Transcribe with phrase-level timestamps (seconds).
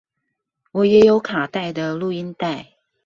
[0.71, 2.71] 我也有卡帶的錄音帶